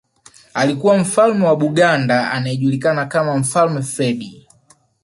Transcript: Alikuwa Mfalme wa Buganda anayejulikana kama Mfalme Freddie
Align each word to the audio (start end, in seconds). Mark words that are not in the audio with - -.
Alikuwa 0.53 0.97
Mfalme 0.97 1.45
wa 1.45 1.55
Buganda 1.55 2.31
anayejulikana 2.31 3.05
kama 3.05 3.37
Mfalme 3.37 3.81
Freddie 3.81 4.47